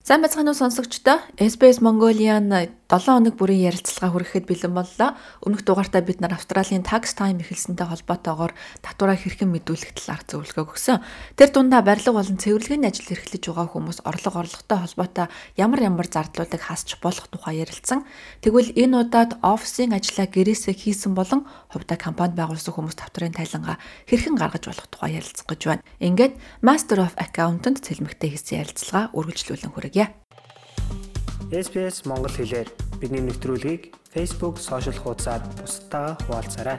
[0.00, 2.48] Сайн бацхан уу сонсогчдоо SBS Mongolian
[2.88, 5.12] 7 хоног бүрийн ярилцлага хүрэхэд бэлэн боллоо.
[5.44, 11.04] Өмнөх дугаартаа бид нар Австралийн tax time эхэлсэнтэй холбоотойгоор татвараа хэрхэн мэдүүлэх талаар зөвлөгөө өгсөн.
[11.36, 15.26] Тэр дундаа барилга болон цэвэрлэгийн ажил эрхлэж байгаа хүмүүс орлого орлоготой холбоотой
[15.60, 18.08] ямар ямар зардлуудыг хасч болох тухай ярилцсан.
[18.40, 23.76] Тэгвэл энэ удаад офисын ажлаа гэрээсээ хийсэн болон хувьдаа компанид байгуулсан хүмүүс татварын тайлангаа
[24.08, 25.84] хэрхэн гаргаж болох тухай ярилцах гэж байна.
[26.02, 30.14] Ингээд Master of Accountant цэлмэгтэй хийсэн ярилцлага үргэлжлүүлэн хүргье.
[31.50, 32.68] SBS Монгол хэлээр
[33.02, 36.78] бидний нэвтрүүлгийг Facebook сошиал хуудасаар бусдаа хуваалцаарай.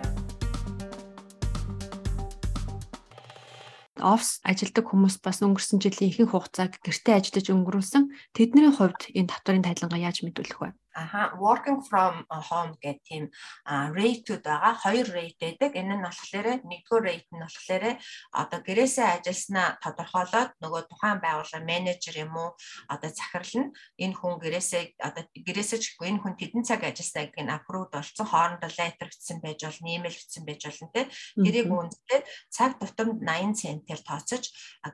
[4.01, 8.03] офс ажилдаг хүмүүс бас өнгөрсөн жилийн ихэнх хугацааг гэртээ ажиллаж өнгөрүүлсэн.
[8.33, 10.73] Тэдний хувьд энэ татварын тайлангаа яаж мэдүүлэх вэ?
[10.93, 13.29] Аха working from home гэх тийм
[13.67, 14.73] rate-уд байгаа.
[14.83, 15.71] Хоёр rate байдаг.
[15.75, 17.83] Энэ нь болохоор нэгдүгээр rate нь болохоор
[18.31, 22.49] одоо гэрээсээ ажилласнаа тодорхойлоод нөгөө тухайн байгууллага менежер юм уу
[22.87, 23.71] одоо захирал нь
[24.03, 27.89] энэ хүн гэрээсээ одоо гэрээсээ ч үгүй энэ хүн тэдэн цаг ажилласнаа гэдгийг нь approve
[27.91, 28.25] болсон.
[28.27, 31.01] Хоорондоо letter бичсэн байж болно, email бичсэн байж болно те.
[31.35, 32.23] Тэрийг үнэлээд
[32.55, 34.43] цаг тутамд 80 центээр тооцож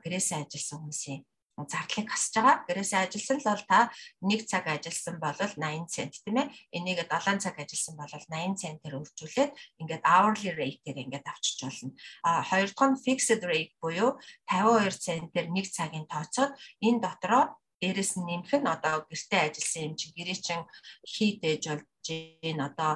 [0.02, 1.22] гэрээсээ ажилласан хүмүүсийн
[1.66, 2.56] зардлыг хасж байгаа.
[2.68, 3.80] Гэрээсээ ажилласан л бол та
[4.22, 6.52] 1 цаг ажилласан бол 80 цент тийм ээ.
[6.76, 9.50] Энийг 7 цаг ажилласан бол 80 центээр өржүүлээд
[9.82, 11.90] ингээд hourly rate-ээр ингээд авчиж болно.
[12.22, 18.18] А хоёр дахь нь fixed rate буюу 52 центээр 1 цагийн тооцоод энэ дотроо дээрэс
[18.18, 20.62] нь нэмэх нь одоо гэртээ ажилласан юм чи гэрээ чин
[21.06, 22.92] хийд ээж болж гин одоо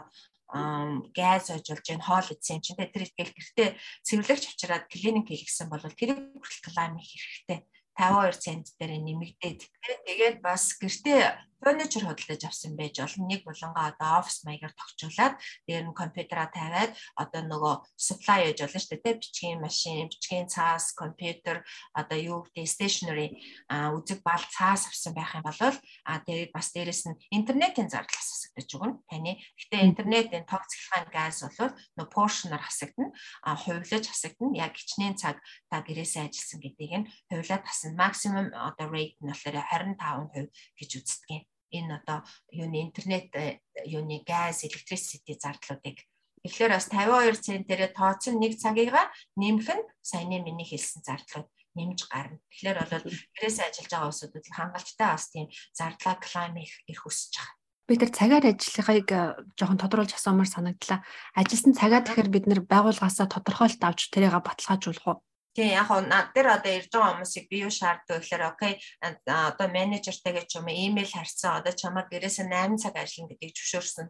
[1.17, 3.69] газ ажиллаж гин хоол идсэн чинь тэр ихгээл гэртээ
[4.07, 7.59] цэвэрлэгч авчираад клиник хийлгсэн бол тэрийг хүртэл клайм хийх хэрэгтэй
[7.99, 9.61] 52 цент дээр нэмэгдээд
[10.07, 13.31] тэгээд бас гэртээ фурничер хөдөлж авсан байж болно.
[13.31, 15.39] Нэг булангаа одоо офис маягаар тогтчуулаад
[15.71, 19.21] дээр нь компьютераа тавиад одоо нөгөө supply гэж болно шүү дээ.
[19.23, 21.63] Бичгийн машин, бичгийн цаас, компьютер
[21.95, 23.39] одоо юу гэдэг stationery
[23.71, 28.69] үзэг бал цаас авсан байх юм бол а тэгээд бас дээрэс нь интернетийн зардал хасагдаж
[28.75, 28.99] өгнө.
[29.07, 33.15] Таны гэхдээ интернетийн тог цахилгаан газ бол нөгөө поршноор хасагдана.
[33.47, 34.59] А хувилаж хасагдана.
[34.59, 35.39] Яг хичнээн цаг
[35.71, 37.95] та гэрээсээ ажилласан гэдгийг нь хувилаад хасна.
[37.95, 42.23] Maximum одоо rate нь болохоор 25% гэж үздэг энэ одоо
[42.53, 46.05] юуны интернет э, юуны газ, электрисити зардлуудыг
[46.43, 51.47] Тэгэхээр бас 52 центээрээ тооцсон нэг цагийгаа нэмэх нь саяны миний хэлсэн зардлууд
[51.79, 52.43] нэмж гарна.
[52.51, 53.07] Тэгэхээр бол
[53.39, 57.55] гэрээсээ ажиллаж байгаа улсуудад хангалттай бас тийм зардлаа клайм их өсөж байгаа.
[57.87, 59.23] Бид нар цагаар ажиллахыг э,
[59.55, 61.07] жоохон тодруулж асуумаар санагдлаа.
[61.39, 65.19] Ажилсан цагаа тэгэхээр бид нар байгууллагаасаа тодорхойлт авч тэрийг баталгаажуулах уу?
[65.53, 68.75] Тийм яг хоо над дээр одоо ирж байгаа хүмүүсийг би юу шаарддаг гэхээр окей
[69.05, 74.09] одоо менежертайгээ ч юм уу имэйл харьцсан одоо чамаа гэрээсээ 8 цаг ажиллана гэдгийг зөвшөөрсөн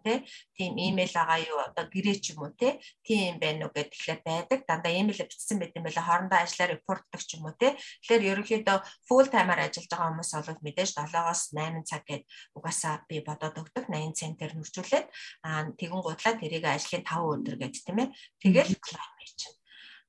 [0.54, 4.58] тийм имэйл байгаа юу одоо гэрээ ч юм уу тийм байна уу гэхлээр байдаг.
[4.70, 8.78] Дандаа имэйл бичсэн байт юм байлаа хоорондоо ажиллаа репортдаг ч юм уу тэгэхээр ерөнхийдөө
[9.08, 12.22] full timer ажиллаж байгаа хүмүүс бол мэдээж 7-оос 8 цаг гээд
[12.54, 13.90] угаасаа би бодоод өгдөг.
[13.90, 15.06] 80 центээр нөрчүүлээд
[15.42, 18.08] аа тэгэн гутлаа тэрийг ажлын 5 өдөр гээд тийм ээ.
[18.42, 19.61] Тэгэл клайм хийж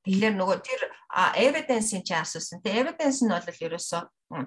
[0.04, 0.82] Тэгэхээр нөгөө тэр
[1.40, 2.60] evidence-ийн чи асуусан.
[2.60, 4.02] Тэ evidence нь бол ерөөсөө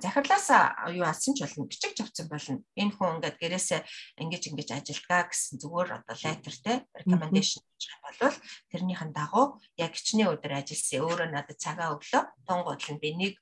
[0.05, 0.49] захирлаас
[0.93, 2.61] юу алсан ч болно, бичигч авсан болно.
[2.77, 3.81] Энэ хүн ингээд гэрээсээ
[4.21, 8.37] ингэж ингэж ажилдгаа гэсэн зүгээр одоо letter те recommendation гэж болвол
[8.69, 11.01] тэрнийхэн дагуу яг хичнээн өдөр ажилласан.
[11.07, 12.23] Өөрөө надад цагаа өглөө.
[12.45, 13.35] Тунгууд нь би нэг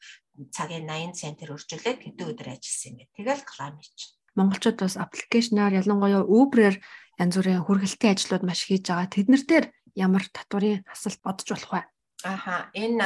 [0.55, 3.15] цагийн 80 центээр өржүүлээд хэдэн өдөр ажилласан юм бэ.
[3.17, 4.15] Тэгэл claim хийж.
[4.39, 6.77] Монголчууд бас аппликейшнаар ялангуяа Uber-ээр
[7.23, 9.11] янз бүрийн хүргэлтийн ажлууд маш хийж байгаа.
[9.15, 11.83] Тэднэр дээр ямар татварын асалт бодож болох вэ?
[12.25, 13.05] Аха энэ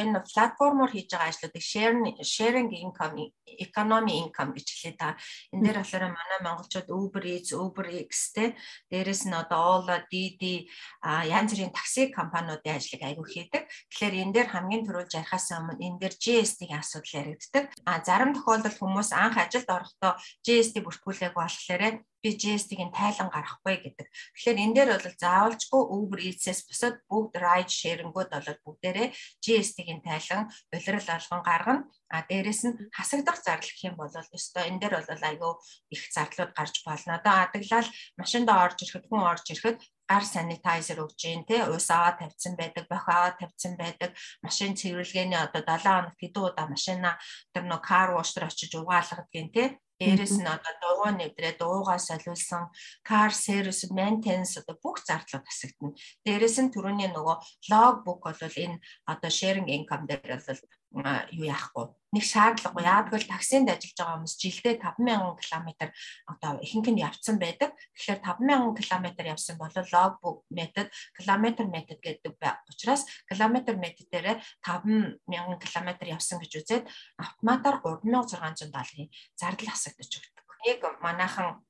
[0.00, 5.20] энэ платформоор хийж байгаа ажлуудыг sharing sharing income economy income гэж хэлээ та.
[5.52, 8.56] Энэ дээр болохоор манай монголчууд Uber Eats, Uber X те
[8.88, 10.64] дээрэс нь одоо Ola, Didi
[11.04, 13.62] янз бүрийн такси компаниудын ажлыг аягүй хийдэг.
[13.68, 17.64] Тэгэхээр энэ дээр хамгийн түрүүл ярихаас өмнө энэ дээр GST-ийн асуудал яригддаг.
[17.84, 24.06] А зарим тохиолдолд хүмүүс анх ажилд орохдоо GST бүртгүүлээг болохоор би GST-ийн тайлан гаргахгүй гэдэг.
[24.06, 29.08] Тэгэхээр энэ дээр бол заавалжгүй Uber Eats-ээс бусад бүгд ride sharing-ууд бол бүгдээрээ
[29.42, 31.82] GST-ийн тайлан улирал алган гаргана.
[32.14, 35.52] А дээрэс нь хасагдах зардал гэх юм бол өстой энэ дээр бол айгүй
[35.90, 37.18] их зардлууд гарч болно.
[37.18, 37.88] Одоо адаглал
[38.20, 39.78] машинд орж ирэхэд хүн орж ирэхэд
[40.12, 44.10] гар санитайзер өгж гин те уус аваа тавьсан байдаг, бохи аваа тавьсан байдаг,
[44.44, 47.10] машин цэвэрлэгээний одоо 7 хоног хэдэн удаа машина
[47.56, 49.64] тэр нөө кар дээр очиж угаалгадаг гин те
[50.02, 52.74] Дээрэс нь одоо дугуй нэвдрээ дуугаа солиулсан
[53.06, 55.94] car service maintenance одоо бүх зардлууд хасагдана.
[56.26, 57.36] Дээрэс нь түрүүний нөгөө
[57.70, 60.58] log book бол энэ одоо sharing income дээр бол
[61.32, 65.68] юу яахгүй нэг шаардлагагүй яадаг л таксинд ажиллаж байгаа хүмүүс жилдээ 50000 км
[66.28, 67.72] одоо ихэнх нь явцсан байдаг.
[67.96, 72.36] Тэгэхээр 50000 км явсан бол logbook метод, километр метод гэдэг
[72.68, 75.24] учраас километр метод дээр 5000
[75.56, 76.84] км явсан гэж үзээд
[77.16, 80.46] автоматар 3600 долларын зардал асагдаж өгдөг.
[80.68, 81.64] Нэг манайхан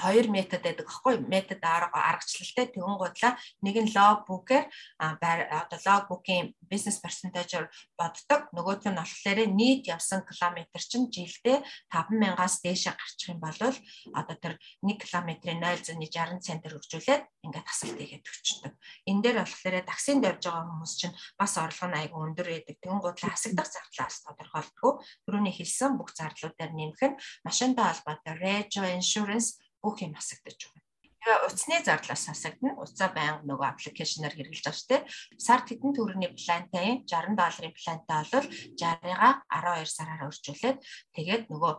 [0.00, 4.64] хоёр метод байдаг аахгүй метод аргачлалтай тэгэн гутлаа нэг нь log book-ээр
[4.98, 7.68] одоо log book-ийн business percentage-оор
[7.98, 11.60] боддог нөгөөх нь болохоор нийт явсан километр чинь жилдээ
[11.92, 18.26] 5000-аас дээшээ гарчих юм бол одоо тэр 1 км-ийн 0.60 центр хөгжүүлээд ингээд тасалт хийгээд
[18.26, 18.72] өчтдөг.
[19.10, 22.76] Энэ дээр болохоор таксинд явж байгаа хүмүүс чинь бас орлого нь айгүй өндөр байдаг.
[22.78, 24.92] Тэгэн гутлаа хасагдах зардлаас тодорхойлдгоо.
[25.26, 30.82] Түрүүний хэлсэн бүх зардлуудаар нэмэх нь машинтай холбоотой rego insurance бүх юм асагдаж байгаа.
[31.22, 32.82] Тэгээ утасны зардлаас асагдана.
[32.82, 35.02] Утсаа байнга нөгөө аппликейшнаар хэрэглэж байгаа шүү дээ.
[35.38, 40.78] Сард хэдэн төгрөгийн плантай 60 долларын плантай бол 60-га 12 сараар өрчүүлээд
[41.14, 41.72] тэгээд нөгөө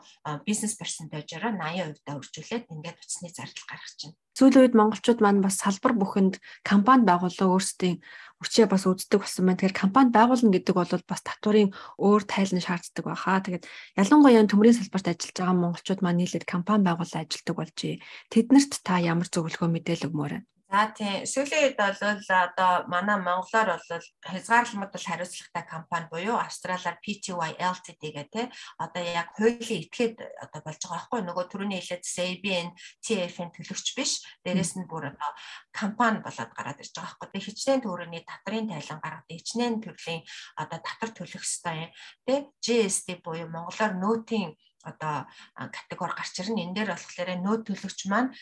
[0.48, 4.16] бизнес персентажаараа 80% та өрчүүлээд ингээд утасны зардал гаргаж байна.
[4.34, 8.00] Сүүлийн үед монголчууд маань бас салбар бүхэнд компани байгууллага өөрсдийн
[8.44, 9.60] хүчээ бас үздэг болсон байна.
[9.64, 13.40] Тэгэхээр компани байгуулна гэдэг бол бас татварын өөр тайлан шаарддаг байхаа.
[13.42, 13.64] Тэгээд
[13.98, 17.96] ялангуяа төмрийн салбарт ажиллаж байгаа монголчууд маань нийлээд компани байгуулан ажилладаг болжээ.
[18.30, 20.53] Тэднэрт та ямар зөвлөгөө мэдээлэл өгмөр байна?
[20.74, 21.22] За тийм.
[21.30, 28.02] Сүүлийн үед бол одоо манай монголоор бол хязгаарламжууд бол хариуцлагатай компани буюу австралиар PTY Ltd
[28.10, 28.50] гэх те
[28.82, 31.22] одоо яг хуулийн этгээд одоо болж байгаа байхгүй.
[31.30, 32.70] Нөгөө түрүүний хэлээд ABN
[33.06, 34.26] TF-ийн төлөгч биш.
[34.42, 35.30] Дээрэс нь бүр одоо
[35.70, 37.30] компани болоод гараад ирж байгаа байхгүй.
[37.38, 40.26] Тэг хичнээн төгрөгийн татрын тайлан гаргаад хичнээн төрлийн
[40.58, 41.94] одоо татвар төлөх ёстой
[42.26, 45.26] те GST буюу монголоор нөөтийн одоо
[45.56, 46.64] категори гарч ирнэ.
[46.64, 48.36] Энэ дээр болохоор нөөд төлөгч маань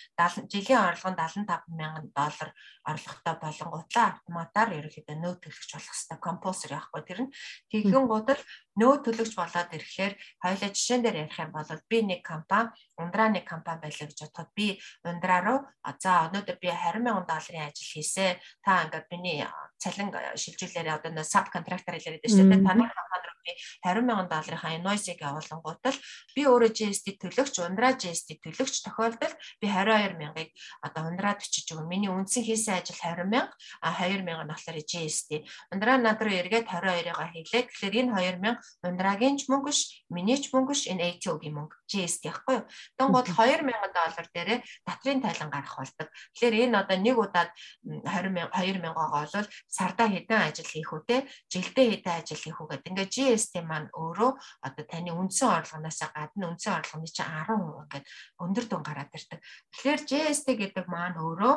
[0.49, 2.49] жилийн орлого нь 75 мянган доллар
[2.83, 7.33] орлоготой болонгуудлаа автоматар ерөөхдөө нөөд төлөгч болох хэрэгтэй композер яахгүй тэр нь.
[7.69, 8.41] Тэгэн гутал
[8.79, 13.45] нөөд төлөгч болоод ирэхээр хоёулаа жишээн дээр ярих юм бол би нэг компани ундраа нэг
[13.45, 14.67] компани байлаа гэж бодоход би
[15.05, 15.59] ундраа руу
[16.01, 18.41] за өнөөдөр би 20 мянган долларын ажил хийсэ.
[18.65, 19.45] Та ингээд миний
[19.77, 24.77] цалин шилжүүлээрээ одоо саб контрактор хэлээд шүү дээ таны компани руу би 20 мянган долларынхаа
[24.77, 25.97] инвойсыг явуулангуудал
[26.35, 30.49] би өөрөө GST төлөгч, ундраа GST төлөгч тохиолдолд би 22 мянгаыг
[30.85, 31.89] одоо ундраад өчөж өгнө.
[31.89, 35.41] Миний үндсэн хийсэн ажил 20 мянга, а 2 мянга нь болохоор GST.
[35.73, 37.63] Ундраа над руу эргээд 22-ыгаа хийлээ.
[37.67, 41.80] Тэгэхээр энэ 2 мянга ундрагийн ч мөнгө ш, миний ч мөнгө ш, энэ ATO-гийн мөнгө
[41.91, 42.65] GST яахгүй юу.
[42.95, 46.07] Тэнгууд 2 мянган доллар дээрээ татрын тайлан гарах болдог.
[46.31, 47.51] Тэгэхээр энэ одоо нэг удаад
[47.83, 51.17] 20 мянга 2 мянгагаа бол сардаа хэдэн ажил хийх үү те,
[51.51, 52.89] жилдээ хэдэн ажил хийх үү гэдэг.
[52.95, 54.31] Ингээ GST маань өөрөө
[54.63, 58.05] одоо таны үндсэн орлогоноос гадна үндсэн орлогоны чинь 10% ингээд
[58.39, 59.39] өндөр дүн гараад ирдэг.
[59.75, 61.55] Тэгэхээр GST гэдэг маань өөрөө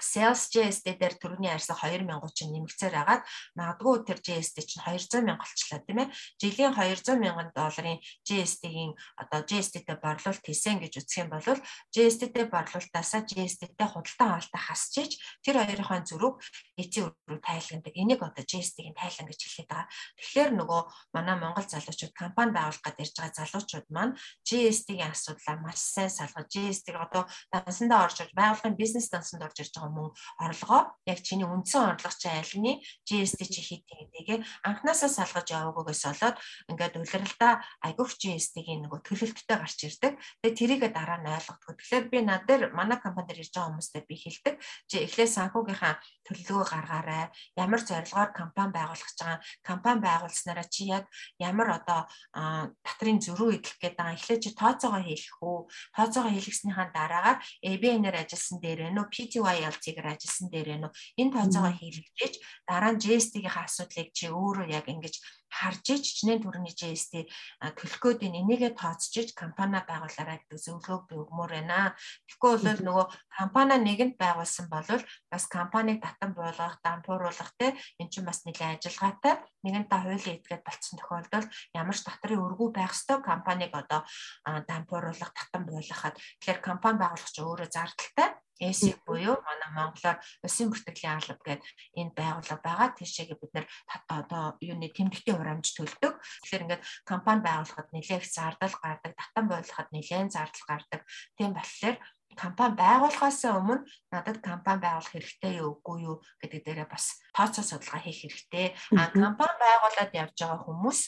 [0.00, 3.22] sales GST дээр төрөний арьсаа 2000 чинь нэмэгцээр агаад
[3.58, 6.08] магадгүй тэр GST чинь 200 мянга болчлаа тийм ээ.
[6.40, 11.44] Жилийн 200 мянган долларын GST-ийн одоо GST-тэй борлуулалт хийсэн гэж үзэх юм бол
[11.92, 16.36] GST-тэй борлуулалтаасаа GST-тэй худалдан авалтаа хасчиж тэр хоёрын зөрүүг
[16.80, 17.94] эцсийн өрөө тайлгандаг.
[17.94, 19.88] Энийг одоо GST-ийн тайлан гэж хэлээд байгаа.
[20.18, 24.16] Тэгэхээр нөгөө манай Монгол залуучууд компани байгуулах гэдэг ирж байгаа залуучууд маань
[24.46, 29.74] GST-ийн асуудлаа маш сайн салгаж GST-г одоо дансандаа орж ирж байгууллагын бизнес дансанд орж ирж
[29.76, 30.10] байгаа мөн
[30.40, 36.36] орлогоо яг чиний үндсэн орлого чи альны GST чи хит гэдгийг анханасаа салгаж яваагүйгээс болоод
[36.72, 37.52] ингээд улиралдаа
[37.84, 40.16] айгуух GST-ийн нөгөө төлөлттэй гарч ирдэг.
[40.40, 41.76] Тэгээ тэрийгэ дараа нь ойлгодог.
[41.76, 44.54] Тэгэхээр би над дээр манай компани дээр ирж байгаа хүмүүстэй би хэлдэг.
[44.88, 45.94] Чи эхлээ санхүүгийнхаа
[46.26, 47.24] төлөвлөгөө гаргаарай.
[47.58, 49.40] Ямар зорилгоор компани байгуулах гэж байгаа.
[49.62, 51.04] Компани байгуулснараа чи яг
[51.38, 52.00] ямар одоо
[52.32, 54.16] татрын зөрүү идэх гээд байгаа.
[54.16, 55.68] Эхлээ чи тооцоогоо хийх үү?
[55.96, 62.34] Тооцоогоо хийлгэснийхаа дараагаар ABN-ээр ажилласан дээр нөө PTY ялцыгээр ажилласан дээр нөө энэ тооцоогоо хийлгэж
[62.68, 65.14] дараа нь GST-ийн асуудлыг чи өөрөө яг ингэж
[65.52, 67.28] харж ич чинээ төрний GST
[67.76, 71.92] төлөх гээд энийгээ тооцож компани байгуулаарай гэдэг зөвлөгөөг би өгмөр байна.
[72.24, 74.88] Тэгэхгүй бол нөгөө компани нэгэнд байгуулсан бол
[75.28, 79.44] бас компаниг татан буулгах, дампууруулах те эн чинь бас нэлээд ажиллагаатай.
[79.60, 84.00] Нэгэнтээ хуулийн этгээд болцсон тохиолдолд ямар ч татрын өргүү байх ёстой компаниг одоо
[84.42, 88.28] дампууруулах, татан буулгахад тэгэхээр компани байгуулах чинь өөрөө зардалтай
[88.62, 92.88] ЭСИК буюу манай монголоор улсын бүртгэлийн алба гэдэг энэ байгууллага байгаа.
[92.94, 93.66] Тийшээгээ бид нэр
[94.06, 96.14] одоо юуны тэмдэгтийн хурамж төлдөг.
[96.46, 101.00] Тэгэхээр ингээд компани байгуулахад нэлээд зардал гардаг, татан бойлоход нэлээд зардал гардаг.
[101.36, 101.96] Тийм болохоор
[102.36, 108.00] компани байгуулахаас өмнө надад компани байгуулах хэрэгтэй юу үгүй юу гэдэг дээрээ бас тооцоо судалгаа
[108.00, 108.66] хийх хэрэгтэй.
[108.96, 111.00] А компани байгуулад явж байгаа хүмүүс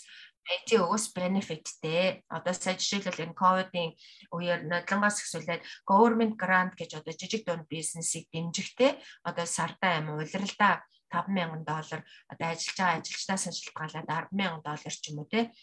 [0.44, 2.20] IT өгөөс benefitтэй.
[2.28, 3.96] Одоо сая жишээлбэл энэ ковидын
[4.28, 10.84] үеэр нодлонгоос эхсүүлээд government grant гэж одоо жижиг дунд бизнесийг дэмжихтэй одоо сардаа юм улиралдаа
[11.22, 15.54] 5000 доллар одоо ажиллаж байгаа ажилчнаас шалтгаалаад 100000 доллар ч юм уу те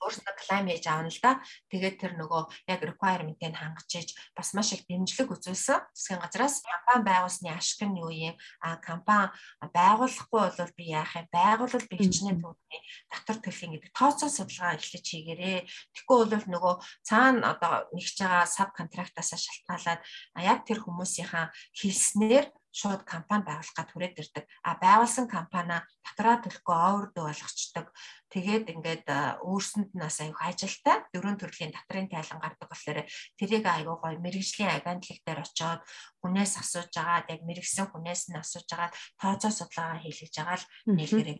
[0.00, 1.32] өөрснөө клайм хийж аавна л да.
[1.68, 2.42] Тэгээд тэр нөгөө
[2.72, 5.84] яг requirement-ийг хангаж иж бас маш их дэмжлэг үзүүлсэн.
[5.92, 8.34] Засгийн газраас компани байгуулсны ашиг нь юу юм?
[8.64, 11.26] А компани байгуулахгүй бол би яах юм?
[11.28, 12.80] Байгуулал би хичнээн төвний
[13.12, 15.66] татвар төлхийн гэдэг тооцоо судалгаа эхлэж хийгээрээ.
[15.94, 20.00] Тэгэхгүй бол нөгөө цаана одоо нэгж байгаа саб контрактаас шалтгаалаад
[20.38, 22.46] яг тэр хүмүүсийнхаа хэлснээр
[22.78, 24.44] шууд компани байгуулахад хүрээд ирдэг.
[24.62, 27.86] А байгуулсан компани татраа төлөхгүй овердөө болгочдөг.
[28.30, 29.06] Тэгээд ингээд
[29.42, 33.02] өөрсөнд нь бас аюух ажилтай дөрөв төрлийн татрын тайлан гардаг болохоор
[33.34, 35.82] тэрийг аюу гой мэрэгжлийн агентлаг дээр очиод
[36.22, 41.38] хүнээс асууж агаад яг мэрэгсэн хүнээс нь асууж агаад тооцоо судалгаа хийлгэж байгаа л нийлгэрэг.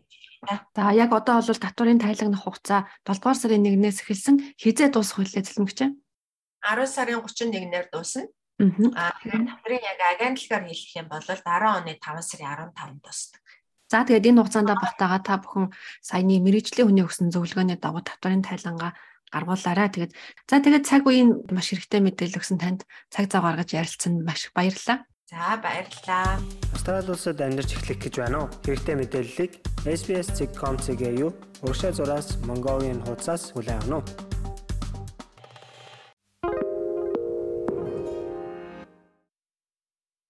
[0.75, 5.45] За яг одоо бол татварын тайлагны хугацаа 7 дугаар сарын 1-ээс эхэлсэн хизээ дуусах хүлээ
[5.45, 5.79] зэлмэгч.
[5.87, 8.27] 10 сарын 31-ээр дуусна.
[8.59, 13.41] Аа тэгэхээр татрын яг агентлагаар хэлэх юм бол 10 оны 5 сарын 15-нд тусдаг.
[13.87, 15.71] За тэгээд энэ хугацаанд багтаага та бүхэн
[16.03, 18.93] саяны мэрэгжлийн хүний өгсөн зөвлөгөөний дагуу татварын тайлангаа
[19.31, 19.89] гаргуулаарай.
[19.89, 20.13] Тэгээд
[20.45, 24.53] за тэгээд цаг үеийн маш хэрэгтэй мэдээлэл өгсөн танд цаг зав гаргаж ярилцсанд маш их
[24.53, 25.07] баярлалаа.
[25.29, 26.37] За баярлалаа.
[26.75, 28.53] Австрали улсад амьдарч эхлэх гэж байна уу?
[28.65, 29.51] Хэрэгтэй мэдээллийг
[29.87, 31.31] SBS.com.cg юу?
[31.65, 34.38] Уршаа зураас Mongolian хуудасаас хүлээн авах нь